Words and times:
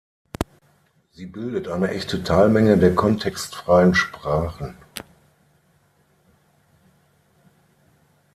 Sie 1.11 1.27
bildet 1.27 1.67
eine 1.67 1.89
echte 1.91 2.23
Teilmenge 2.23 2.75
der 2.75 2.95
kontextfreien 2.95 3.93
Sprachen. 3.93 4.75